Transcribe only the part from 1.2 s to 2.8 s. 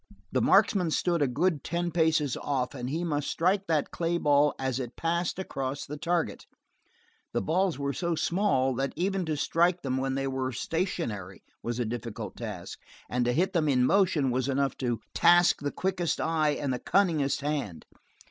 a good ten paces off,